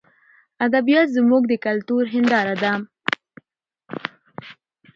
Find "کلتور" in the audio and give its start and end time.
1.65-2.03